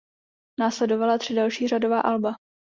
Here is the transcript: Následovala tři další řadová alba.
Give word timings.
Následovala 0.59 1.17
tři 1.17 1.33
další 1.35 1.67
řadová 1.67 2.01
alba. 2.01 2.35